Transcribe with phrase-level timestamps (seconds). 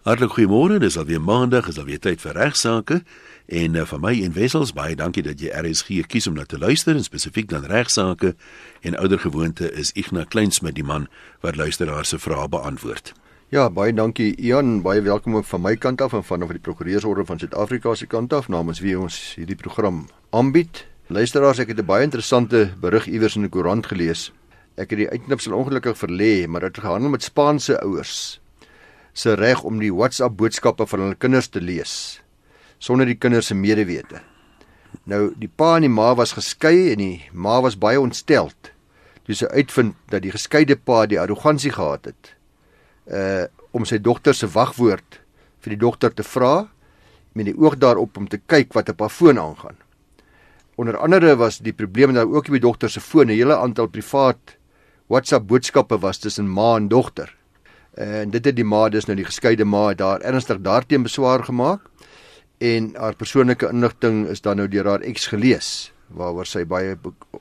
[0.00, 0.78] Hartlik goeiemôre.
[0.80, 3.02] Dis alweer Maandag, is alweer tyd vir regsaake.
[3.52, 6.56] En uh, vir my en Wessels baie dankie dat jy RSG kies om na te
[6.56, 8.32] luister en spesifiek dan regsaake.
[8.80, 11.04] En ouer gewoonte is Ignas Kleinsmid die man
[11.44, 13.12] wat luisteraars se vrae beantwoord.
[13.52, 16.64] Ja, baie dankie Ian, baie welkom ook van my kant af en van van die
[16.64, 20.86] prokureursorde van Suid-Afrika se kant af namens wie ons hierdie program aanbied.
[21.12, 24.32] Luisteraars, ek het 'n baie interessante berig iewers in die koerant gelees.
[24.76, 28.40] Ek het die uitknipsel ongelukkig verlê, maar dit gaan handel met Spaanse ouers
[29.12, 32.20] se reg om die WhatsApp boodskappe van hulle kinders te lees
[32.80, 34.22] sonder die kinders se medewete.
[35.04, 38.72] Nou die pa en die ma was geskei en die ma was baie ontsteld
[39.26, 42.34] toe sy uitvind dat die geskeide pa die arrogansie gehad het
[43.06, 45.20] uh om sy dogter se wagwoord
[45.62, 46.64] vir die dogter te vra
[47.38, 49.76] met die oog daarop om te kyk wat op haar foon aangaan.
[50.74, 53.86] Onder andere was die probleem dat ook op die dogter se foon 'n hele aantal
[53.86, 54.56] privaat
[55.06, 57.36] WhatsApp boodskappe was tussen ma en dogter
[57.94, 61.88] en dit het die ma dus nou die geskeide ma daar ernstig daarteen beswaar gemaak
[62.58, 66.96] en haar persoonlike inligting is dan nou deur haar eks gelees waaroor sy baie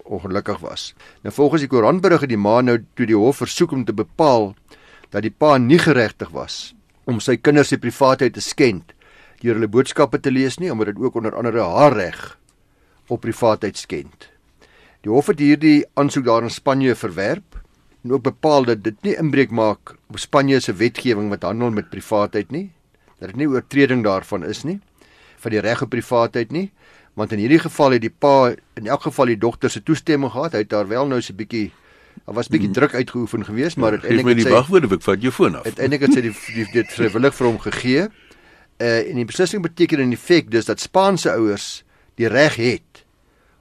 [0.06, 0.94] ongelukkig was.
[1.26, 4.54] Nou volgens die koerantberig het die ma nou toe die hof versoek om te bepaal
[5.10, 6.76] dat die pa nie geregtig was
[7.10, 8.94] om sy kinders se privaatheid te skend
[9.42, 12.38] deur hulle boodskappe te lees nie omdat dit ook onder andere haar reg
[13.10, 14.30] op privaatheid skend.
[15.02, 17.49] Die hof het hierdie aansoek daar in Spanje verwerp
[18.04, 21.90] en ook bepaal dat dit nie inbreuk maak op Spanje se wetgewing wat handel met
[21.90, 22.72] privaatheid nie.
[23.20, 24.80] Dat dit nie oortreding daarvan is nie
[25.40, 26.70] van die reg op privaatheid nie,
[27.16, 30.56] want in hierdie geval het die pa in elk geval die dogter se toestemming gehad.
[30.56, 31.72] Hy het daar wel nou so 'n bietjie
[32.26, 32.74] Daar was 'n bietjie mm.
[32.74, 35.64] druk uitgeoefen geweest, maar uiteindelik het sy die wagwoorde ek vat jou foon af.
[35.66, 38.08] Uiteindelik het sy die, die dit vrywillig vir hom gegee.
[38.78, 41.84] Uh en die beslissing beteken in feite dus dat Spaanse ouers
[42.16, 43.06] die reg het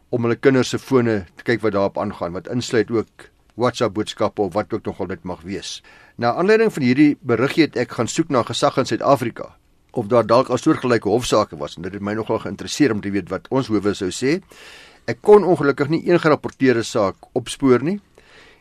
[0.09, 4.42] om hulle kinders se fone te kyk wat daarop aangaan, wat insluit ook WhatsApp boodskappe
[4.42, 5.83] of wat ook nog al dit mag wees.
[6.17, 9.55] Na aanleiding van hierdie beriggie het ek gaan soek na gesag in Suid-Afrika
[9.98, 13.11] of daar dalk al soortgelyke hofsaake was en dit het my nogal geïnteresseer om te
[13.11, 14.39] weet wat ons howe sou sê.
[15.09, 17.99] Ek kon ongelukkig nie een gerapporteerde saak opspoor nie.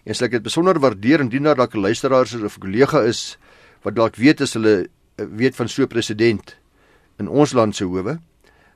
[0.08, 3.38] En sê ek dit besonder waardeer indien daar dalk 'n luisteraar of 'n kollega is
[3.84, 6.56] wat dalk weet as hulle eh, weet van so 'n president
[7.20, 8.20] in ons land se howe.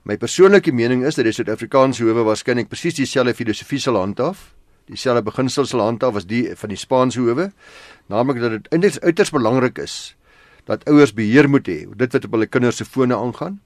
[0.04, 4.54] My persoonlike mening is dat die Suid-Afrikaanse howe waarskynlik presies dieselfde filosofie sal handhaaf
[4.88, 7.52] dieselfde beginsels sal handhaaf as die van die Spaanse howe,
[8.08, 10.16] naamlik dat dit eintlik uiters belangrik is
[10.66, 13.60] dat ouers beheer moet hê dit wat op hulle kinders se fone aangaan.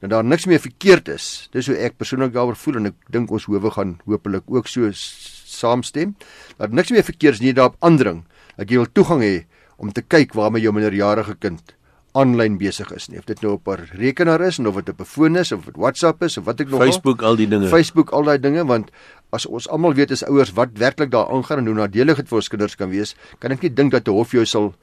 [0.00, 1.48] Dat daar niks meer verkeerd is.
[1.52, 4.90] Dis hoe ek persoonlik daaroor voel en ek dink ons howe gaan hopelik ook so
[4.92, 6.14] saamstem.
[6.60, 8.24] Dat niks meer verkeerd is nie daarop aandring
[8.56, 9.34] dat jy wil toegang hê
[9.76, 11.74] om te kyk waarmee jou minderjarige kind
[12.16, 13.20] aanlyn besig is nie.
[13.20, 15.76] Of dit nou op 'n rekenaar is of dit op 'n foon is of dit
[15.76, 17.68] WhatsApp is of wat ek nog Facebook al die dinge.
[17.68, 18.90] Facebook al daai dinge want
[19.30, 22.36] as ons almal weet as ouers wat werklik daar aangaan en hoe nadelig dit vir
[22.36, 24.74] ons kinders kan wees, kan ek nie dink dat 'n hof jou sal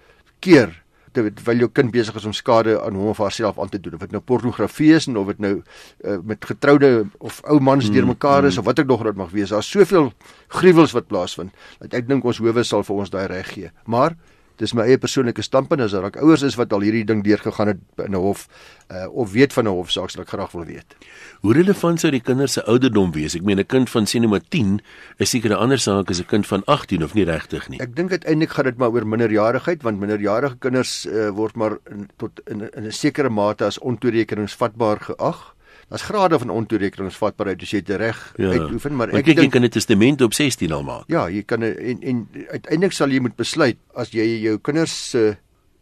[0.41, 0.83] keer
[1.13, 3.99] terwyl jou kind besig is om skade aan hom of haarself aan te doen of
[3.99, 7.93] dit nou pornografie is en of dit nou uh, met getroude of ou mans mm,
[7.93, 8.63] deurmekaar is mm.
[8.63, 10.11] of wat ek nog dit mag wees daar's soveel
[10.47, 14.17] gruwels wat plaasvind dat ek dink ons howe sal vir ons daai reg gee maar
[14.57, 17.81] dis my eie persoonlike standpunt as daar ouers is wat al hierdie ding deurgegaan het
[18.05, 18.47] in 'n hof
[18.91, 20.95] uh, of weet van 'n hofsaak sal ek graag wil weet.
[21.41, 23.35] Hoe relevant sou die kinders se ouderdom wees?
[23.35, 24.81] Ek meen 'n kind van sien maar 10
[25.17, 27.81] is seker 'n ander saak as 'n kind van 18 of nie regtig nie.
[27.81, 32.09] Ek dink uiteindelik gaan dit maar oor minderjarigheid want minderjarige kinders uh, word maar in,
[32.17, 35.55] tot in 'n sekere mate as ontoerekeningsvatbaar geag.
[35.93, 38.49] Daar's grade van ontoerekeningsvatbaarheid as jy dit reg ja.
[38.49, 41.03] uitoefen, maar ek dink jy kan 'n testament op 16 al maak.
[41.05, 45.21] Ja, jy kan en en uiteindelik sal jy moet besluit as jy jou kinders se
[45.21, 45.35] uh,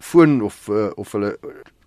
[0.04, 1.38] foon of uh, of hulle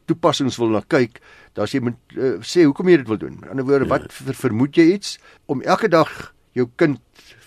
[0.09, 1.21] toepassings wil na kyk,
[1.53, 3.37] dan jy moet uh, sê hoekom jy dit wil doen.
[3.43, 3.93] In ander woorde, ja.
[3.93, 7.01] wat ver, vermoed jy iets om elke dag jou kind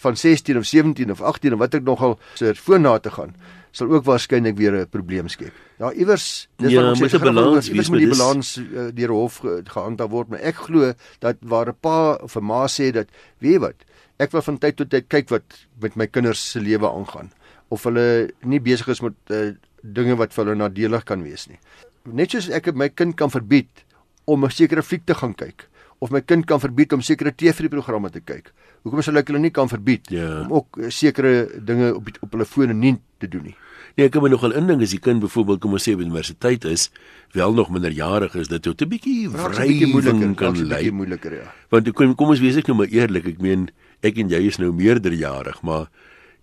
[0.04, 3.34] van 16 of 17 of 18 of wat ek nogal se foon na te gaan?
[3.78, 5.54] Sal ook waarskynlik weer 'n probleem skep.
[5.78, 9.38] Ja, iewers dis ja, wat ons sê, balans, iewers moet die balans uh, deur hof
[9.44, 13.08] ge, gehandhaaf word, maar ek glo dat waar 'n pa of 'n ma sê dat
[13.40, 13.86] weet wat,
[14.18, 17.32] ek wil van tyd tot tyd kyk wat met my kinders se lewe aangaan
[17.70, 21.60] of hulle nie besig is met uh, dinge wat vir hulle nadelig kan wees nie.
[22.08, 23.86] Net soos ek my kind kan verbied
[24.26, 25.68] om 'n sekere fliek te gaan kyk
[26.00, 28.52] of my kind kan verbied om sekere TV-programme te kyk.
[28.86, 30.44] Hoekom sal ek hulle nie kan verbied ja.
[30.44, 33.56] om ook eh, sekere dinge op op hulle fone nie te doen nie?
[33.98, 36.66] Nee, ek kan my nogal indink as die kind byvoorbeeld kom ons sê by universiteit
[36.70, 36.92] is,
[37.34, 40.64] wel nog minderjarig is, dit tot 'n bietjie vrywillig kan lei.
[40.64, 41.54] 'n bietjie moeiliker, ja.
[41.70, 43.70] Want kom kom ons wees ek nou maar eerlik, ek meen
[44.04, 45.90] ek en jy is nou meerderjarig, maar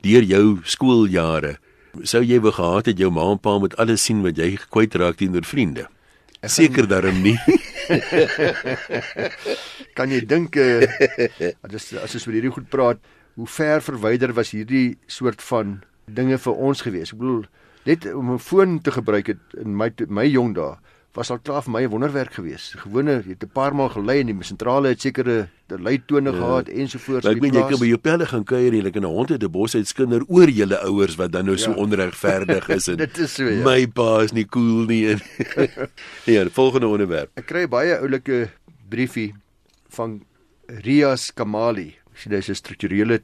[0.03, 1.59] deur jou skooljare
[2.03, 4.97] sou jy wou gehad het jou ma en pa moet alles sien wat jy kwyt
[4.99, 5.87] raak teenoor vriende.
[6.45, 7.39] Seker daarom nie.
[9.99, 12.99] kan jy dink as as ons oor hierdie goed praat,
[13.39, 17.13] hoe ver verwyder was hierdie soort van dinge vir ons gewees?
[17.13, 17.45] Ek bedoel
[17.85, 20.77] net om 'n foon te gebruik het in my my jong dae
[21.15, 22.75] was al klaar vir my 'n wonderwerk geweest.
[22.83, 26.37] Gewone jy het 'n paar maal gelei in die sentrale het sekere leitone ja.
[26.37, 27.27] gehad ensovoorts.
[27.27, 29.43] Ek meen jy kan by jou pelle gaan kuier en jy kan 'n hond uit
[29.43, 31.77] 'n bos uit skinder oor julle ouers wat dan nou so ja.
[31.77, 33.63] onregverdig is en dit is so ja.
[33.65, 35.09] My pa is nie cool nie.
[35.09, 35.21] En
[36.35, 37.31] ja, volgende onderwerp.
[37.35, 38.51] Ek kry baie oulike
[38.89, 39.35] briefie
[39.89, 40.25] van
[40.67, 41.95] Rias Kamali.
[42.15, 43.19] Sy is 'n strukturele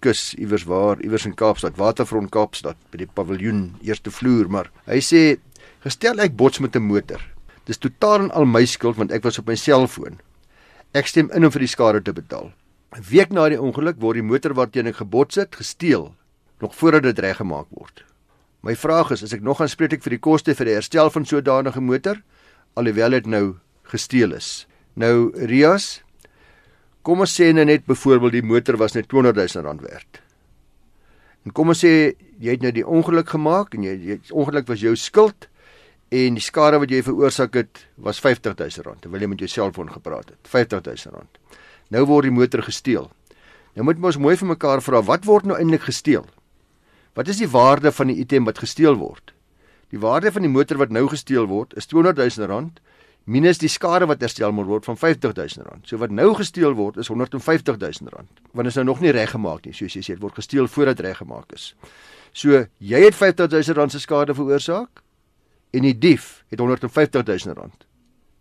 [0.00, 5.00] tegnikus iewers waar, iewers in Kaapstad, Waterfront Kaapstad by die paviljoen eerste vloer, maar hy
[5.00, 5.38] sê
[5.80, 7.20] Gestel ek bots met 'n motor.
[7.64, 10.20] Dis totaal en al my skuld want ek was op my selfoon.
[10.92, 12.52] Ek stem in om vir die skade te betaal.
[12.92, 16.14] 'n Week na die ongeluk word die motor waarteen ek gebots het gesteel
[16.60, 18.04] nog voordat dit reggemaak word.
[18.62, 21.38] My vraag is, is ek nog aanspreeklik vir die koste vir die herstel van so
[21.38, 22.22] 'n danige motor
[22.76, 24.66] alhoewel dit nou gesteel is?
[24.94, 26.02] Nou Rias,
[27.02, 30.20] kom ons sê net byvoorbeeld die motor was net 200 000 rand werd.
[31.46, 34.82] En kom ons sê jy het nou die ongeluk gemaak en jy, jy ongeluk was
[34.84, 35.48] jou skuld
[36.10, 40.34] en die skade wat jy veroorsaak het was R50000 terwyl jy met jou selfoon gepraat
[40.34, 40.40] het.
[40.50, 41.40] R50000.
[41.90, 43.08] Nou word die motor gesteel.
[43.74, 46.26] Nou moet ons mooi vir mekaar vra wat word nou eintlik gesteel?
[47.16, 49.32] Wat is die waarde van die item wat gesteel word?
[49.90, 52.78] Die waarde van die motor wat nou gesteel word is R200000
[53.24, 55.84] minus die skade wat herstel moet word van R50000.
[55.84, 58.08] So wat nou gesteel word is R150000.
[58.52, 61.52] Want is nou nog nie reggemaak nie, soos jy sê, dit word gesteel voordat reggemaak
[61.52, 61.74] is.
[62.32, 65.02] So jy het R50000 se skade veroorsaak
[65.70, 67.86] en die dief het 150 000 rand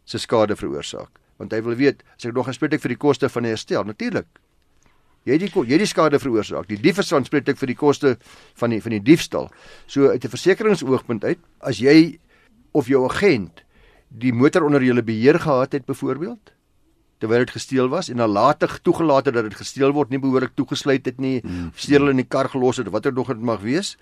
[0.04, 3.46] se skade veroorsaak want hy wil weet as ek nog aanspreek vir die koste van
[3.46, 4.28] die herstel natuurlik
[5.28, 8.16] jy het die jy het die skade veroorsaak die dief is aanspreek vir die koste
[8.60, 9.50] van die van die diefstal
[9.86, 12.20] so uit 'n versekeringsoogpunt uit as jy
[12.74, 13.64] of jou agent
[14.10, 16.54] die motor onder julle beheer gehad het byvoorbeeld
[17.20, 21.06] terwyl dit gesteel was en nalatig toegelaat het dat dit gesteel word nie behoorlik toegesluit
[21.06, 21.72] het nie mm.
[21.76, 23.98] steel hulle in die kar gelos het watter nog dit mag wees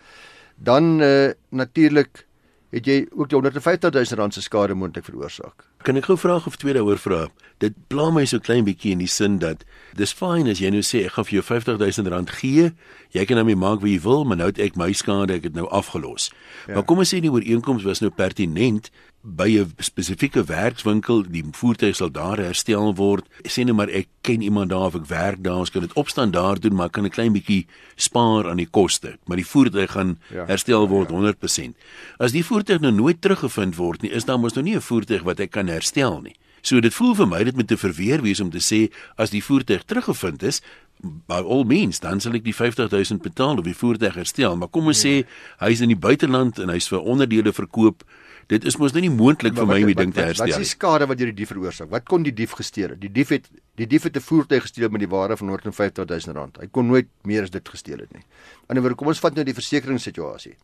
[0.56, 2.28] dan uh, natuurlik
[2.74, 5.64] het jy ook die 150 000 rand se skade moontlik veroorsaak.
[5.88, 7.20] Kan ek gou vra of twee daaroor vra?
[7.64, 9.64] Dit pla my so klein bietjie in die sin dat
[9.96, 12.72] dis fyn as jy nou sê ek gaan vir jou 50 000 rand gee,
[13.16, 15.56] jy kan mee maak wat jy wil, maar nou het ek my skade, ek het
[15.56, 16.28] nou afgelos.
[16.68, 16.76] Ja.
[16.76, 18.92] Maar kom ons sê die ooreenkoms was nou pertinent
[19.22, 23.26] by 'n spesifieke werkswinkel, die voertuig sal daar herstel word.
[23.44, 26.32] Sê net maar ek ken iemand daar of ek werk daar, ons kan dit opstaan
[26.32, 30.20] daar doen, maar kan 'n klein bietjie spaar aan die koste, maar die voertuig gaan
[30.30, 30.46] ja.
[30.46, 31.76] herstel word 100%.
[32.18, 35.24] As die voertuig nou nooit teruggevind word nie, is daar mos nou nie 'n voertuig
[35.24, 36.36] wat ek kan herstel nie.
[36.62, 39.44] So dit voel vir my dit moet te verweer wees om te sê as die
[39.44, 40.62] voertuig teruggevind is,
[41.02, 44.88] by all means dan sal ek die 50000 betaal of die voertuig herstel, maar kom
[44.88, 45.10] ons ja.
[45.10, 45.26] sê
[45.60, 48.04] hy's in die buiteland en hy's vir onderdele verkoop
[48.48, 50.48] dit is mos nou nie moontlik vir my om die ding te herstel.
[50.48, 51.90] Wat is die skade wat jy die dief veroorsaak?
[51.92, 53.02] Wat kon die dief gesteel het?
[53.02, 56.36] Die dief het die dief het 'n voertuig gesteel met die waarde van 150 000
[56.36, 56.58] rand.
[56.58, 58.24] Hy kon nooit meer as dit gesteel het nie.
[58.68, 60.56] Anderswoorde, kom ons vat nou die versekeringssituasie.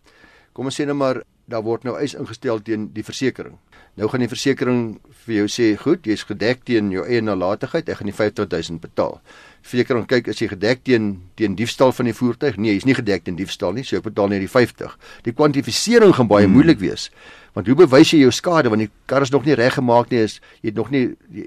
[0.54, 3.58] Kom ons sê nou maar daar word nou eis ingestel teen die versekering.
[4.00, 7.98] Nou gaan die versekering vir jou sê, "Goed, jy's gedek teen jou eie nalatigheid, ek
[7.98, 9.22] gaan die 50000 betaal."
[9.62, 12.58] Versekering kyk as jy gedek teen teen diefstal van die voertuig?
[12.58, 14.98] Nee, jy's nie gedek teen diefstal nie, so ek betaal net die 50.
[15.24, 16.54] Die kwantifisering gaan baie hmm.
[16.54, 17.12] moeilik wees.
[17.54, 20.40] Want hoe bewys jy jou skade want die kar is nog nie reggemaak nie is
[20.64, 21.04] jy het nog nie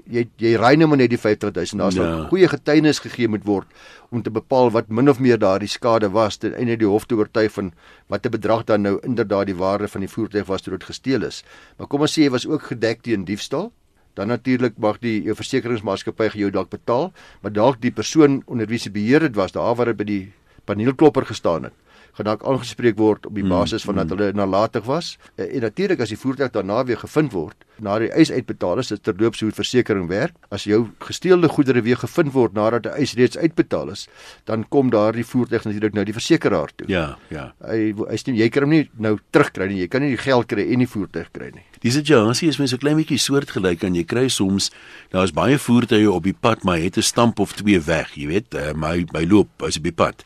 [0.07, 2.05] jy jy ry nou maar net die 50000 daar's ja.
[2.05, 3.67] nog goeie getuienis gegee moet word
[4.15, 7.17] om te bepaal wat min of meer daardie skade was ten einde die hof te
[7.19, 7.73] oortuig van
[8.07, 11.43] watter bedrag dan nou inderdaad die waarde van die voertuig was toe dit gesteel is.
[11.77, 13.71] Maar kom ons sê jy was ook gedek teen diefstal
[14.17, 17.11] dan natuurlik mag die jou versekeringsmaatskappy jou dalk betaal,
[17.41, 20.23] maar dalk die persoon onder wie se beheer dit was, daar waar dit by die
[20.65, 21.75] paneelklopper gestaan het
[22.17, 24.17] gaan dalk aangespreek word op die mm, basis van dat mm.
[24.17, 25.15] hulle nalatig was.
[25.35, 28.89] En, en natuurlik as die voertuig daarna weer gevind word, na die eis uitbetaal is,
[28.89, 30.33] dit terloops hoe versekerings werk.
[30.53, 34.07] As jou gesteelde goedere weer gevind word nadat die eis reeds uitbetaal is,
[34.49, 36.89] dan kom daardie voertuig natuurlik nou die versekeraar toe.
[36.91, 37.51] Ja, ja.
[37.61, 39.83] Hy hy stem jy kan hom nie nou terugkry nie.
[39.83, 41.65] Jy kan nie die geld kry en die voertuig kry nie.
[41.85, 44.71] Die situasie is mens so klein bietjie soortgelyk aan jy kry soms
[45.13, 48.53] daar's baie voertuie op die pad maar het 'n stamp of twee weg, jy weet,
[48.55, 50.25] uh, my my loop as op die pad.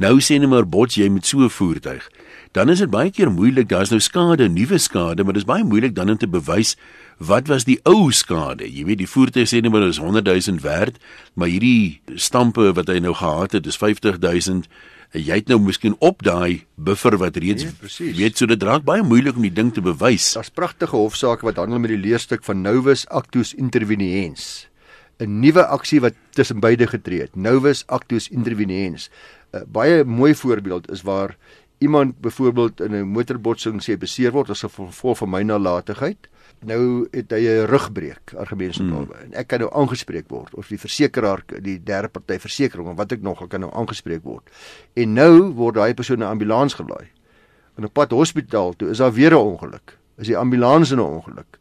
[0.00, 2.08] Nou sê net maar bots jy met so 'n voertuig.
[2.52, 5.64] Dan is dit baie keer moeilik, daar's nou skade, nuwe skade, maar dit is baie
[5.64, 6.76] moeilik dan om te bewys
[7.18, 8.64] wat was die ou skade.
[8.64, 10.96] Jy weet die voertuig sê net maar is 100 000 werd,
[11.34, 14.62] maar hierdie stampe wat hy nou gehad het, is 50 000
[15.10, 19.02] jy het nou miskien op daai buffer wat reeds nee, weet so dit raak baie
[19.02, 20.32] moeilik om die ding te bewys.
[20.38, 24.68] Daar's pragtige hofsaake wat handel met die leerstuk van Novus Actus Interveniens.
[25.20, 27.36] 'n Nuwe aksie wat tussen beide getree het.
[27.36, 29.10] Novus Actus Interveniens.
[29.52, 31.36] 'n baie mooi voorbeeld is waar
[31.78, 36.28] iemand byvoorbeeld in 'n motorbotsing sê beseer word as gevolg van my nalatigheid.
[36.64, 39.08] Nou het hy 'n rugbreek, argumente hmm.
[39.24, 43.12] en ek kan nou aangespreek word of die versekeraar, die derde party versekering of wat
[43.12, 44.50] ek nog kan nou aangespreek word.
[44.92, 47.08] En nou word daai persoon na ambulans gelaai.
[47.76, 49.98] En op pad hospitaal toe is daar weer 'n ongeluk.
[50.18, 51.60] Is die ambulans in 'n ongeluk.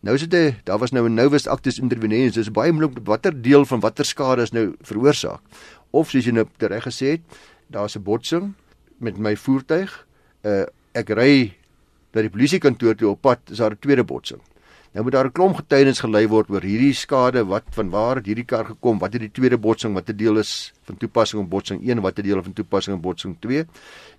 [0.00, 2.34] Nou is dit 'n daar was nou 'n novus actus intervenens.
[2.34, 5.40] Dis baie moeilik watter deel van watter skade is nou veroorsaak.
[5.90, 7.22] Of soos jy nou reg gesê het,
[7.66, 8.54] daar's 'n botsing
[8.98, 10.06] met my voertuig.
[10.42, 10.64] Uh
[10.94, 11.54] ek ry
[12.14, 14.40] na die polisiekantoor toe op pad, is daar 'n tweede botsing.
[14.92, 18.26] Nou moet daar 'n klomp getuienis gelei word oor hierdie skade, wat van waar het
[18.26, 21.50] hierdie kar gekom, wat het die tweede botsing, wat 'n deel is van toepassing op
[21.50, 23.66] botsing 1, wat 'n deel van toepassing op botsing 2.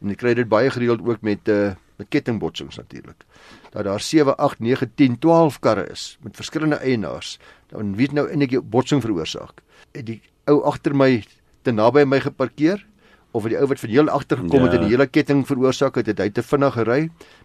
[0.02, 3.26] En ek kry dit baie gereeld ook met uh met kettingbotsings natuurlik.
[3.72, 7.40] Dat daar 7, 8, 9, 10, 12 karre is met verskillende eienaars.
[7.68, 9.62] Dan weet nou eintlik die botsing veroorsaak.
[9.92, 11.24] Het die ou agter my
[11.68, 12.86] te naby my geparkeer
[13.36, 14.80] of die ou wat van heel agter gekom het ja.
[14.80, 17.00] en die hele ketting veroorsaak het, het hy te vinnig gery.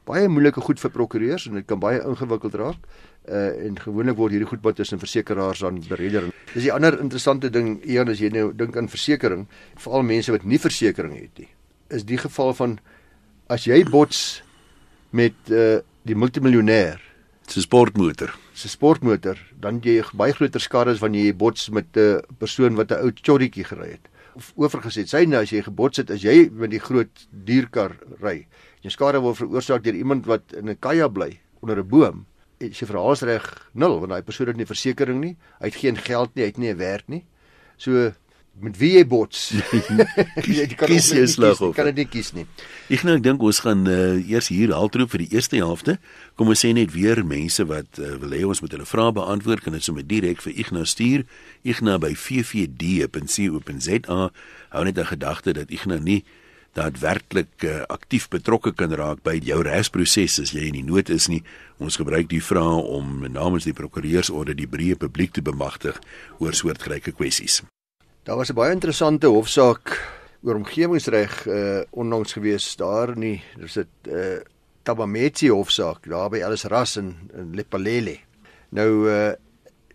[0.09, 2.87] Baie moeilike goed vir prokureurs en dit kan baie ingewikkeld raak
[3.29, 6.31] uh, en gewoonlik word hierdie goed wat tussen versekerings dan bereder.
[6.55, 9.51] Dis die ander interessante ding Ian as jy nou dink aan versekerings,
[9.83, 11.51] veral mense wat nie versekerings het nie.
[11.93, 12.79] Is die geval van
[13.53, 14.43] as jy bots
[15.13, 17.03] met uh, die multimiljonêr
[17.53, 22.01] se sportmotor, se sportmotor, dan jy baie groter skade as wanneer jy bots met 'n
[22.01, 24.09] uh, persoon wat 'n ou chorrietjie gery het.
[24.35, 28.47] Of oorgesit, sy nou as jy gebots het as jy met die groot dierkar ry,
[28.83, 32.27] jy skade word veroorsaak deur iemand wat in 'n kaja bly onder 'n boom
[32.71, 36.45] sy verhaalsreg nul want daai persoon het nie versekerings nie, hy het geen geld nie,
[36.45, 37.25] hy het nie 'n werk nie.
[37.77, 38.13] So
[38.61, 39.51] met wie jy bots.
[40.45, 41.75] jy kan kies jy slag of.
[41.77, 42.45] Kan dit nie kies nie.
[42.93, 45.97] Ek nou dink ons gaan uh, eers hier haltroep vir die eerste helfte.
[46.39, 49.65] Kom ons sê net weer mense wat uh, wil hê ons moet hulle vrae beantwoord,
[49.65, 51.21] kan dit sommer direk vir Ignas stuur.
[51.65, 54.21] Ignas by ffd.co.za.
[54.77, 56.23] Hou net 'n gedagte dat Ignas nie
[56.73, 61.29] daadwerklik uh, aktief betrokke kan raak by jou regsproses as jy in die nood is
[61.29, 61.43] nie.
[61.83, 66.01] Ons gebruik die vrae om namens die prokureursorde die breë publiek te bemagtig
[66.41, 67.61] oor soortgelyke kwessies.
[68.23, 69.99] Daar was 'n baie interessante hofsaak
[70.43, 73.43] oor omgewingsreg uh, onlangs gewees daar nie.
[73.59, 74.39] Dis 'n uh,
[74.83, 78.19] Tabametsi hofsaak daar by Alice Ras in, in Lepalele.
[78.69, 79.33] Nou uh,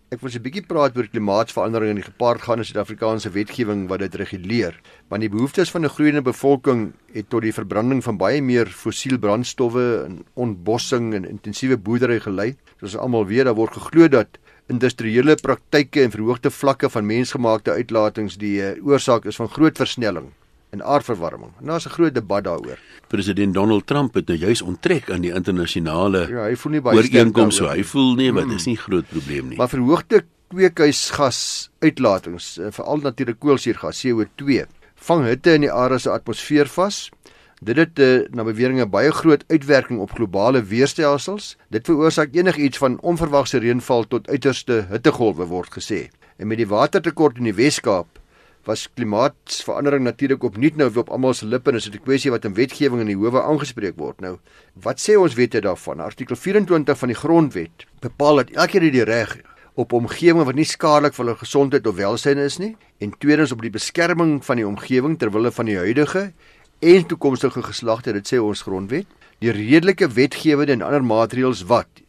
[0.08, 4.80] Ek wil 'n bietjie praat oor klimaatsverandering en die gepaardgaande Suid-Afrikaanse wetgewing wat dit reguleer.
[5.08, 9.18] Want die behoeftes van 'n groeiende bevolking het tot die verbranding van baie meer fossiel
[9.18, 12.56] brandstowwe en ontbossing en intensiewe boerdery gelei.
[12.80, 14.28] Soos almal weet, daar word geglo dat
[14.68, 20.28] industriële praktyke en verhoogde vlakke van mensgemaakte uitlatings die eh, oorsaak is van groot versnelling
[20.70, 21.52] en aardverwarming.
[21.64, 22.78] Nou is 'n groot debat daaroor.
[23.08, 26.96] President Donald Trump het nou juis onttrek aan die internasionale Ja, hy voel nie baie
[26.96, 27.68] ooreenkoms so.
[27.68, 28.50] Hy voel nee, maar mm.
[28.50, 29.56] dis nie groot probleem nie.
[29.56, 36.10] Maar verhoogde kweekhuisgas uitlatings, eh, veral natuurlik koolsuurgas CO2, vang hitte in die aarde se
[36.10, 37.10] atmosfeer vas.
[37.58, 41.56] Dit het uh, na beweringe baie groot uitwerking op globale weerstelsels.
[41.74, 46.06] Dit veroorsaak enigiets van onverwagse reënval tot uiterste hittegolwe word gesê.
[46.38, 48.20] En met die watertekort in die Wes-Kaap
[48.68, 52.44] was klimaatsverandering natuurlik opnuut nou op almal se lippe en is dit 'n kwessie wat
[52.44, 54.20] in wetgewing in die howe aangespreek word.
[54.20, 54.38] Nou,
[54.74, 56.00] wat sê ons wette daarvan?
[56.00, 59.38] Artikel 24 van die Grondwet bepaal dat elkeen het die reg
[59.74, 63.60] op omgewing wat nie skadelik vir hulle gesondheid of welsyn is nie en tweedens op
[63.62, 66.32] die beskerming van die omgewing ter wille van die huidige
[66.78, 69.06] en toekomstige geslagte, dit sê ons grondwet,
[69.42, 72.02] die redelike wetgewende en ander maatreëls wat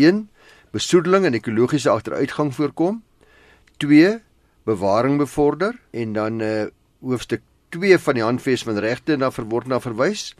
[0.00, 0.26] 1
[0.74, 3.02] besoedeling en ekologiese agteruitgang voorkom,
[3.82, 4.18] 2
[4.64, 6.64] bewaring bevorder en dan uh
[7.04, 7.42] hoofstuk
[7.76, 10.30] 2 van die handves van regte na verword na verwys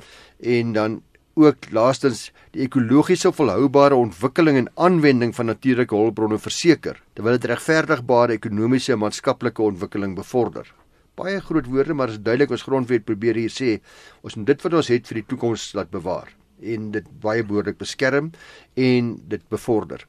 [0.40, 1.02] en dan
[1.36, 8.38] ook laastens die ekologiese volhoubare ontwikkeling en aanwending van natuurlike hulpbronne verseker terwyl dit regverdigbare
[8.38, 10.70] ekonomiese en maatskaplike ontwikkeling bevorder.
[11.14, 13.76] Baie groot woorde maar is duidelik ons grondwet probeer hier sê
[14.23, 17.78] ons moet dit wat ons het vir die toekoms laat bewaar en dit baie behoorlik
[17.78, 18.33] beskerm
[18.75, 20.02] en dit bevorder.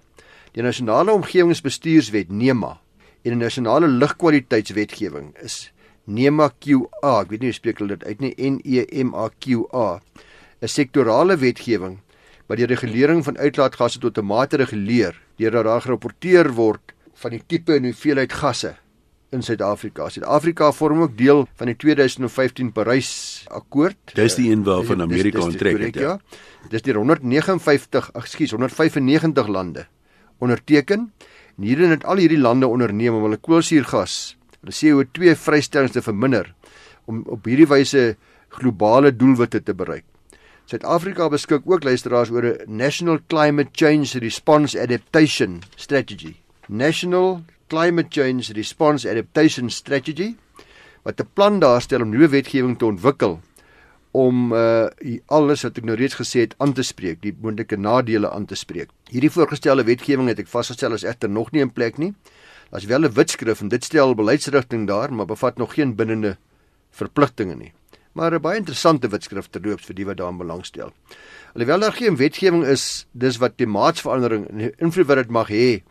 [0.56, 2.80] Die nasionale omgewingsbestuurswet NEMA
[3.24, 5.72] en 'n nasionale lugkwaliteitswetgewing is
[6.06, 7.22] NEMA QA.
[7.22, 8.34] Ek weet nie hoe spreek hulle dit uit nie.
[8.38, 10.00] N E M A Q A.
[10.62, 12.00] 'n sektorale wetgewing
[12.48, 17.44] wat die regulering van uitlaatgasse tot 'n mate reguleer deurdat daar gerapporteer word van die
[17.48, 18.76] tipe en hoeveelheid gasse
[19.36, 20.10] in Suid-Afrika.
[20.10, 23.12] Suid-Afrika vorm ook deel van die 2015 Parys
[23.52, 24.16] Akkoord.
[24.18, 26.00] Dis die een waarvan Amerika onttrek het.
[26.00, 26.18] Ja.
[26.72, 29.86] Dis die 159, ekskuus, 195 lande
[30.40, 31.12] onderteken
[31.56, 36.52] En hierin het al hierdie lande onderneem om hulle koolsuurgas, hulle CO2 vrystellings te verminder
[37.08, 38.04] om op hierdie wyse
[38.58, 40.04] globale doelwitte te bereik.
[40.68, 46.36] Suid-Afrika beskik ook luisteraars oor 'n National Climate Change Response Adaptation Strategy.
[46.68, 50.36] National Climate Change Response Adaptation Strategy
[51.04, 53.40] wat 'n plan daarstel om nuwe wetgewing te ontwikkel
[54.12, 54.88] om uh
[55.26, 58.56] alles wat ek nou reeds gesê het aan te spreek, die moontlike nadele aan te
[58.56, 58.90] spreek.
[59.10, 62.14] Hierdie voorgestelde wetgewing het ek vasgestel as egter nog nie in plek nie.
[62.72, 66.38] Daar's wel 'n wetskrif en dit stel beleidsrigting daar, maar bevat nog geen bindende
[66.92, 67.74] verpligtinge nie.
[68.16, 70.94] maar 'n baie interessante wetskrif terloops vir die wat daaraan belangstel.
[71.54, 75.84] Alhoewel daar geen wetgewing is dis wat klimaatsverandering invloed wat dit mag hê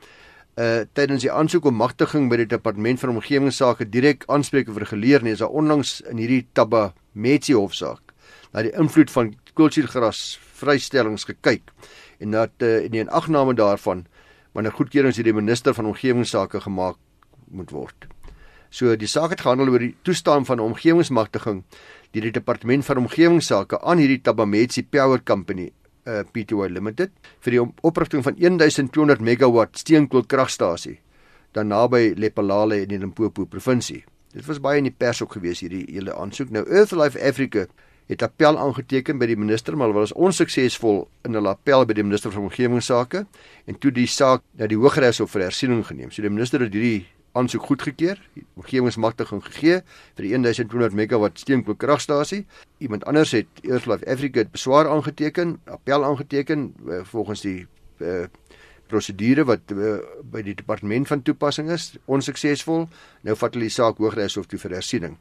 [0.54, 5.22] uh tydens die aansoek om magtiging by die departement van omgewingsake direk aanspreek of reguleer
[5.22, 8.14] nie is daar onlangs in hierdie Taba Metsi hofsaak
[8.54, 11.72] na die invloed van koolsuurgras vrystellings gekyk
[12.22, 14.06] en dat uh, in die agname daarvan
[14.54, 17.00] wanneer goedkeurings deur die minister van omgewingsake gemaak
[17.50, 18.06] moet word.
[18.70, 21.64] So die saak het gehandel oor die toestaan van omgewingsmagtiging
[22.14, 25.72] deur die departement van omgewingsake aan hierdie Tabametsi Power Company
[26.04, 27.10] eh, Pty Limited
[27.44, 30.98] vir die oprigting van 1200 megawatt steenkoolkragstasie
[31.54, 34.02] dan naby Lepalale in die Limpopo provinsie.
[34.34, 36.50] Dit was baie in die pers ook gewees hierdie hele aansoek.
[36.50, 37.68] Nou Earthlife Africa
[38.10, 42.04] het appel aangeteken by die minister maar hulle was onsuksesvol in hulle appel by die
[42.04, 43.24] minister van omgewingsake
[43.70, 46.10] en toe die saak na die Hooggeregs Hof vir hersiening geneem.
[46.12, 48.18] So die minister het hierdie aansoek goedgekeur,
[48.60, 49.80] omgewingsmagtiging gegee
[50.14, 52.44] vir die 1200 megawatt steenkoolkragstasie.
[52.78, 57.66] Iemand anders het Earthlife Africa het beswaar aangeteken, appel aangeteken uh, volgens die
[57.98, 58.28] uh,
[58.86, 59.96] prosedure wat uh,
[60.30, 62.86] by die departement van toepassing is, onsuksesvol.
[63.26, 65.18] Nou vat hulle die saak Hooggeregs Hof toe vir hersiening.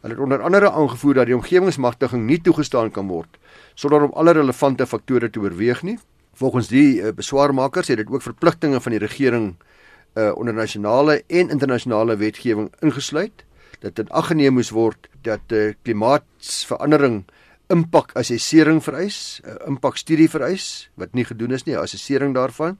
[0.00, 3.40] Hulle het onder andere aangevoer dat die omgewingsmagtiging nie toegestaan kan word
[3.76, 5.98] sonder om alle relevante faktore te oorweeg nie.
[6.36, 9.75] Volgens die uh, beswaarmakers het dit ook verpligtinge van die regering uh,
[10.16, 13.44] onder nasionale en internasionale wetgewing ingesluit
[13.80, 17.24] dat dit aggeneem moes word dat uh, klimaatsverandering
[17.72, 22.78] impak assessering vereis, uh, impakstudie vereis wat nie gedoen is nie, assessering daarvan.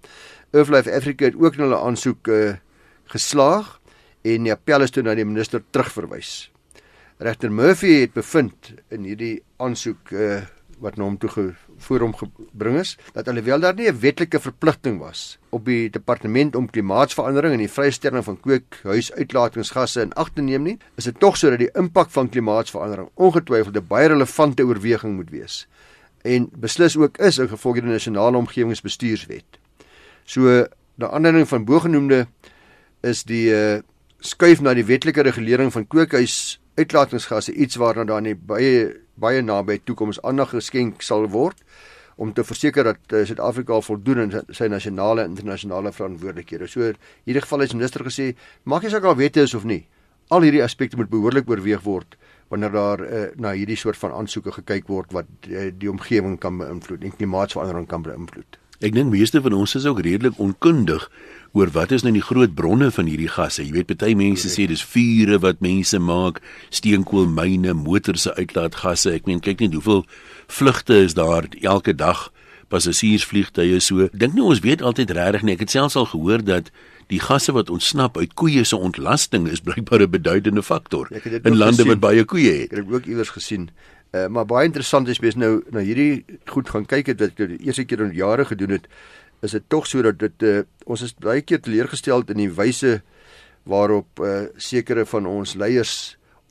[0.54, 2.54] Earthlife Africa het ook hulle aansoek uh,
[3.12, 3.76] geslaag
[4.26, 6.48] en die appel is toe na die minister terugverwys.
[7.22, 10.42] Regter Murphy het bevind in hierdie aansoek uh,
[10.78, 14.98] wat na hom toe gevoer hom gebring is dat alhoewel daar nie 'n wetlike verpligting
[14.98, 20.62] was op die departement om klimaatsverandering en die vrystelling van kookhuisuitlaatingsgasse in ag te neem
[20.62, 25.30] nie, is dit tog sodat die impak van klimaatsverandering ongetwyfeld 'n baie relevante oorweging moet
[25.30, 25.66] wees
[26.26, 29.60] en beslis ook is in gevolg die nasionale omgewingsbestuurswet.
[30.24, 32.26] So na aanleiding van bogenoemde
[33.06, 33.80] is die uh,
[34.24, 39.78] skuif na die wetlike regulering van kookhuis uitlaatingsgasse iets waarna daar nie baie baie naby
[39.84, 41.60] toekoms aandag geskenk sal word
[42.16, 46.68] om te verseker dat uh, Suid-Afrika voldoen aan sy nasionale en internasionale verantwoordelikhede.
[46.68, 46.96] So in
[47.28, 48.30] hierdie geval die minister gesê,
[48.64, 49.82] maak nie saak al wete is of nie.
[50.32, 52.16] Al hierdie aspekte moet behoorlik oorweeg word
[52.48, 56.56] wanneer daar uh, na hierdie soort van aansoeke gekyk word wat uh, die omgewing kan
[56.60, 58.58] beïnvloed en klimaatsverandering kan beïnvloed.
[58.84, 61.08] Ek dink meeste van ons is ook redelik onkundig
[61.56, 63.64] oor wat is nou die groot bronne van hierdie gasse.
[63.64, 69.14] Jy weet baie mense sê dis vure wat mense maak, steenkoolmyne, motors se uitlaatgasse.
[69.16, 70.04] Ek meen kyk net hoeveel
[70.52, 72.28] vlugte is daar elke dag
[72.68, 74.10] passasiersvliegtye so.
[74.12, 75.56] Dink nou ons weet altyd regtig nie.
[75.56, 76.68] Ek het selfs al gehoor dat
[77.12, 81.82] die gasse wat ontsnap uit koeie se ontlasting is blykbaar 'n beduidende faktor in lande
[81.82, 81.88] gesien.
[81.94, 82.72] wat baie koeie het.
[82.72, 83.70] Ek het ook iewers gesien.
[84.16, 87.54] Uh, maar baie interessant is mens nou na hierdie goed gaan kyk het wat ek
[87.54, 88.86] die eerste keer in jare gedoen het
[89.44, 93.00] is dit tog so dat dit uh, ons is baie keer teleurgestel in die wyse
[93.68, 95.96] waarop uh, sekere van ons leiers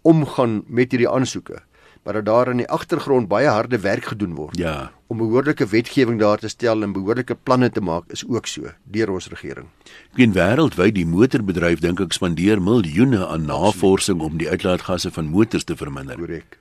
[0.06, 1.64] omgaan met hierdie aansoeke
[2.06, 6.20] maar dat daar in die agtergrond baie harde werk gedoen word ja om behoorlike wetgewing
[6.20, 9.70] daar te stel en behoorlike planne te maak is ook so deur ons regering.
[10.18, 15.68] Geen wêreldwyd die motorbedryf dink ek spandeer miljoene aan navorsing om die uitlaatgasse van motors
[15.70, 16.18] te verminder.
[16.18, 16.58] Korrek.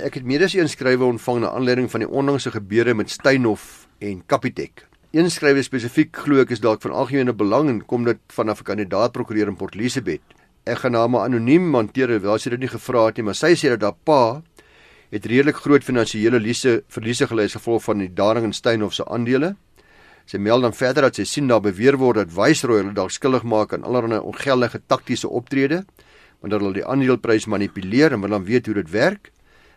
[0.00, 4.86] Ek het medes inskrywe ontvang na aanleiding van die onlangse gebeure met Steynhof en Capitec.
[5.12, 8.68] Een skrywe spesifiek glo ek is dalk van algemene belang en kom dit vanaf 'n
[8.70, 10.22] kandidaat prokureur in Port Elizabeth.
[10.64, 13.68] Ek gaan hom anoniem hanteer, wel sy dit nie gevra het nie, maar sy sê
[13.68, 14.42] dat haar pa
[15.10, 19.04] het redelik groot finansiële verliese verliese gely as gevolg van die daling in Steynhof se
[19.04, 19.56] aandele.
[20.24, 23.42] Sy meld dan verder dat sy sien daar beweer word dat Viceroy hulle dalk skuldig
[23.42, 25.84] maak aan allerlei ongeldige taktiese optrede,
[26.40, 29.30] want dat hulle die aandeleprys manipuleer en wil dan weet hoe dit werk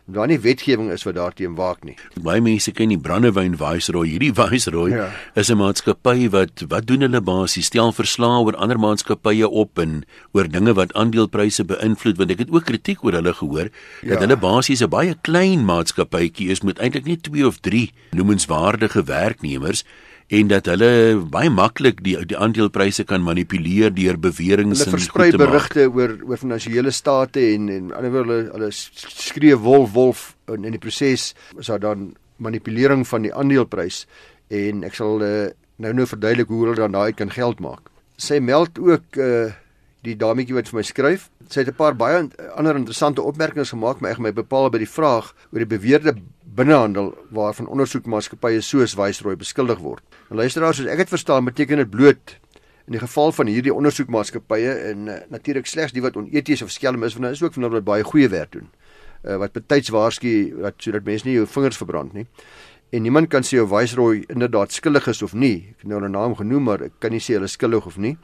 [0.05, 1.95] daar nie wetgewing is wat daarteen waak nie.
[2.19, 4.07] Baie mense ken die Brandewyn Viceroy.
[4.11, 5.09] Hierdie Viceroy ja.
[5.35, 10.03] is 'n maatskappy wat wat doen hulle basies stel verslae oor ander maatskappye op en
[10.33, 13.69] oor dinge wat aandelepryse beïnvloed want ek het ook kritiek oor hulle gehoor
[14.01, 14.19] dat ja.
[14.19, 19.83] hulle basies 'n baie klein maatskappytjie is met eintlik net 2 of 3 noemenswaardige werknemers
[20.27, 25.31] en dat hulle baie maklik die die aandelepryse kan manipuleer deur beweringe en hulle versprei
[25.31, 30.71] berigte oor oor finansiële state en en anderswoorde hulle hulle skree wolf wolf in in
[30.71, 34.05] die proses is daar dan manipulering van die aandeleprys
[34.53, 35.49] en ek sal uh,
[35.81, 37.89] nou nou verduidelik hoe hulle dan daai kan geld maak.
[38.21, 39.51] Sy meld ook uh,
[40.03, 41.29] die dametjie wat vir my skryf.
[41.49, 44.89] Sy het 'n paar baie ander interessante opmerkings gemaak, maar ek my bepaal by die
[44.89, 50.03] vraag oor die beweerde binnehandel waarvan ondersoekmaatskappye soos Viceroy beskuldig word.
[50.33, 52.31] Nou luisteraars, soos ek dit verstaan, beteken dit bloot
[52.89, 57.05] in die geval van hierdie ondersoekmaatskappye en uh, natuurlik slegs die wat oneties of skelm
[57.05, 58.71] is, want daar is ook van hulle wat baie goeie werk doen.
[59.23, 60.31] uh, wat betyds waarsku
[60.63, 62.25] dat sodat mense nie jou vingers verbrand nie.
[62.89, 65.69] En niemand kan sê of Viceroy inderdaad skuldig is of nie.
[65.69, 68.17] Ek het nou 'n naam genoem, maar ek kan nie sê hulle skuldig of nie.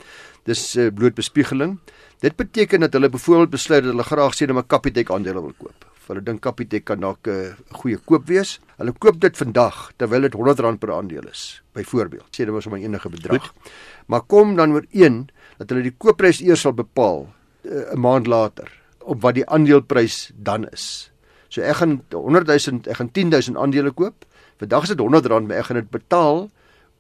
[0.46, 1.78] Dis uh, bloot bespiegeling.
[2.22, 5.89] Dit beteken dat hulle byvoorbeeld besluit dat hulle graag sien 'n Capitec aandele wil koop.
[6.10, 8.58] Hulle dink Capitec kan dalk 'n uh, goeie koop wees.
[8.82, 12.30] Hulle koop dit vandag terwyl dit R100 per aandeel is, byvoorbeeld.
[12.34, 13.46] Sê dit was om 'n enige bedrag.
[13.46, 13.72] Goed.
[14.08, 17.30] Maar kom dan oor een dat hulle die koopprys eers sal bepaal
[17.64, 18.72] uh, 'n maand later
[19.06, 21.12] op wat die aandeleprys dan is.
[21.50, 24.26] So ek gaan 100 000, ek gaan 10 000 aandele koop.
[24.58, 26.50] Vandag is dit R100, maar ek gaan dit betaal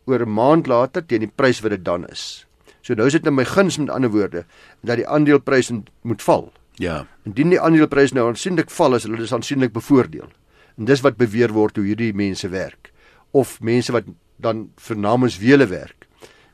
[0.05, 2.45] oor 'n maand later teen die prys wat dit dan is.
[2.81, 4.45] So nou is dit in my guns met ander woorde
[4.81, 6.51] dat die aandeleprys moet val.
[6.79, 7.03] Ja.
[7.27, 10.29] Indien die aandeleprys nou aansienlik val, is hulle dus aansienlik bevoordeel.
[10.79, 12.93] En dis wat beweer word hoe hierdie mense werk
[13.35, 14.07] of mense wat
[14.41, 16.07] dan vernamens wiele werk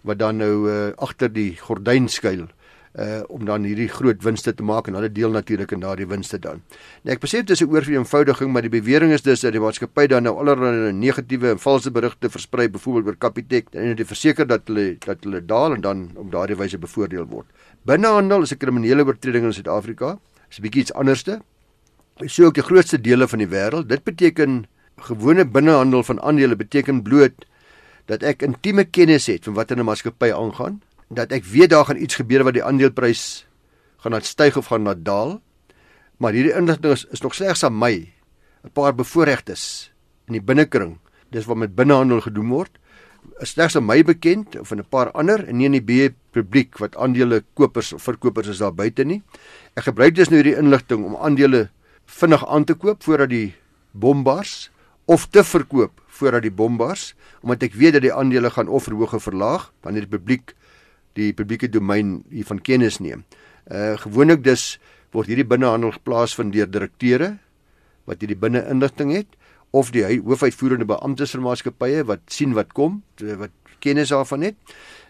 [0.06, 2.48] wat dan nou uh, agter die gordyn skuil
[2.96, 6.40] uh om dan hierdie groot winste te maak en hulle deel natuurlik in daardie winste
[6.40, 6.62] dan.
[7.04, 10.24] Nou ek besef dis 'n oorvereenvoudiging, maar die bewering is dus dat die maatskappy dan
[10.24, 14.96] nou allerlei negatiewe en valse berigte versprei byvoorbeeld oor Capitec en dit verseker dat hulle
[15.00, 17.46] dat hulle daal en dan op daardie wyse bevoordeel word.
[17.84, 20.20] Binnehandel is 'n kriminele oortreding in Suid-Afrika.
[20.48, 21.42] Dis 'n bietjie iets anderste.
[22.26, 23.88] So ook die grootste dele van die wêreld.
[23.88, 24.66] Dit beteken
[24.98, 27.46] gewone binnehandel van aandele beteken bloot
[28.06, 31.86] dat ek intieme kennis het van wat in 'n maatskappy aangaan dat ek weet daar
[31.86, 33.46] gaan iets gebeur wat die aandeleprys
[34.02, 35.42] gaan laat styg of gaan laat daal.
[36.18, 38.14] Maar hierdie inligting is, is nog slegs aan my
[38.66, 39.92] 'n paar bevoorregtes
[40.28, 40.98] in die binnekring.
[41.30, 42.72] Dis wat met binnehandel gedoen word.
[43.40, 46.14] Is slegs aan my bekend of aan 'n paar ander en nie in die breë
[46.32, 49.22] publiek wat aandele kopers of verkopers is daar buite nie.
[49.76, 51.70] Ek gebruik dus nou hierdie inligting om aandele
[52.06, 53.54] vinnig aan te koop voordat die
[53.92, 54.72] bombars
[55.06, 59.14] of te verkoop voordat die bombars omdat ek weet dat die aandele gaan of verhoog
[59.14, 60.56] of verlaag wanneer die publiek
[61.16, 63.26] die publieke domein hiervan kennis neem.
[63.72, 64.76] Uh gewoonlik dus
[65.16, 67.38] word hierdie binnehandel geplaas van deur direkteure
[68.06, 69.38] wat hierdie binne-inligting het
[69.76, 73.52] of die hoofuitvoerende beamptes van maatskappye wat sien wat kom, wat
[73.84, 74.56] kennis daarvan het.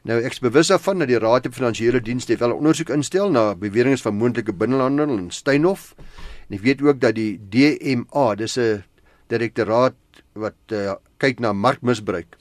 [0.05, 3.31] Nou ek is bewus daarvan dat die Raad van Finansiële Dienste wel 'n ondersoek instel
[3.31, 5.95] na beweringe van moontlike binnehandel in Steynhof.
[6.49, 8.83] En ek weet ook dat die DMA, dis 'n
[9.27, 9.95] direktoraat
[10.33, 12.37] wat uh, kyk na markmisbruik,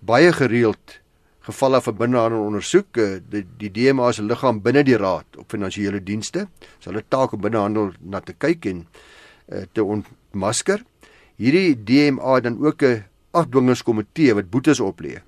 [0.00, 1.00] baie gereeld
[1.48, 2.98] gevalle van binnehandel ondersoek.
[3.00, 6.46] Eh, die, die DMA se liggaam binne die Raad op Finansiële Dienste
[6.78, 8.84] sal hulle taak om binnehandel na te kyk en
[9.48, 10.84] uh, te ontmasker.
[11.40, 15.20] Hierdie DMA dan ook 'n afdwingingskomitee wat boetes oplê.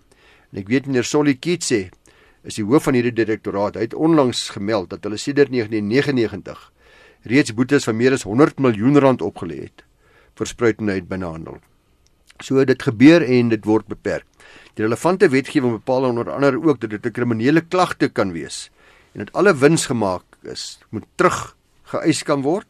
[0.50, 1.90] En ek weet meneer Solly Kitse
[2.42, 3.74] is die hoof van hierdie direktoraat.
[3.76, 6.72] Hy het onlangs gemeld dat hulle sedert 1999
[7.22, 9.84] reeds boetes van meer as 100 miljoen rand opgelê het
[10.36, 11.60] vir spruitenheid binnehandel.
[12.40, 14.29] So dit gebeur en dit word beperk.
[14.74, 18.70] Die relevante wetgewing bepaal onder andere ook dat dit 'n kriminele klagte kan wees
[19.12, 21.56] en dat alle wins gemaak is moet terug
[21.90, 22.66] geëis kan word.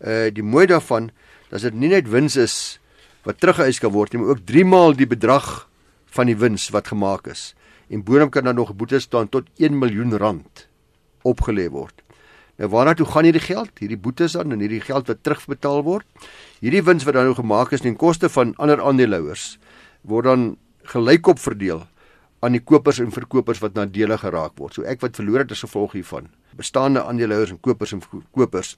[0.00, 1.10] Uh die mooi daarvan
[1.48, 2.78] dat dit nie net wins is
[3.22, 5.68] wat teruggeëis kan word nie, maar ook 3 maal die bedrag
[6.06, 7.54] van die wins wat gemaak is.
[7.90, 10.68] En boonop kan dan nog 'n boete staan tot 1 miljoen rand
[11.22, 12.02] opgelê word.
[12.56, 13.70] Nou waarna toe gaan hierdie geld?
[13.78, 16.06] Hierdie boetes dan en hierdie geld wat terugbetaal word.
[16.60, 19.58] Hierdie wins wat dan nou gemaak is ten koste van ander aandeelhouers
[20.06, 20.56] word dan
[20.88, 21.86] gelykop verdeel
[22.44, 24.76] aan die kopers en verkopers wat nadelig geraak word.
[24.76, 26.28] So ek wat verloor het as gevolg hiervan.
[26.58, 28.02] Bestaande aandeelhouers en kopers en
[28.36, 28.76] kopers.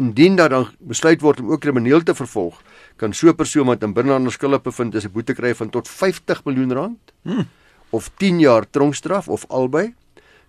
[0.00, 2.60] Indien daar dan besluit word om ook krimineel te vervolg,
[2.96, 5.88] kan so 'n persoon wat in binnelandse skuld bevind is 'n boete kry van tot
[5.88, 7.46] 50 miljoen rand hmm.
[7.90, 9.94] of 10 jaar tronkstraf of albei.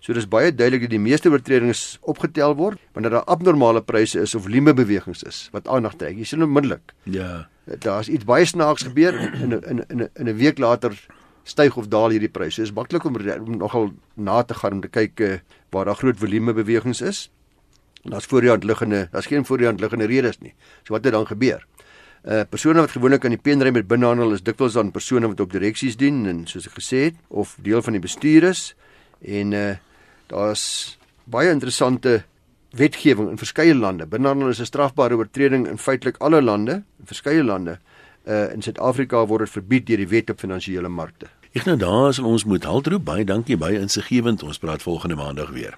[0.00, 4.34] So dis baie duidelik dat die meeste oortredings opgetel word wanneer daar abnormale pryse is
[4.34, 6.16] of volume-bewegings is wat aandag trek.
[6.16, 6.92] Jy sien onmiddellik.
[7.04, 10.96] Ja daar's iets baie snaaks gebeur in in in in 'n week later
[11.42, 12.60] styg of daal hierdie pryse.
[12.60, 15.38] Dit is maklik om, om nogal na te gaan om te kyk uh,
[15.70, 17.30] waar daar groot volume bewegings is.
[18.02, 20.54] Daar's voor die hand liggende, daar's geen voor die hand liggende redes nie.
[20.82, 21.66] So wat het dan gebeur?
[22.22, 25.52] Uh persone wat gewoonlik aan die penry met binnehandel is dikwels dan persone wat op
[25.52, 28.76] direksies dien en soos ek gesê het of deel van die bestuur is
[29.26, 29.72] en uh
[30.30, 32.22] daar's baie interessante
[32.72, 34.06] wetgewing in verskeie lande.
[34.06, 37.78] Binnehandel is 'n strafbare oortreding in feitelik alle lande, in verskeie lande.
[38.24, 41.26] Uh in Suid-Afrika word dit verbied deur die wet op finansiële markte.
[41.52, 44.42] Ek nou daar is ons moet haltroep baie dankie baie insiggewend.
[44.42, 45.76] Ons praat volgende maandag weer.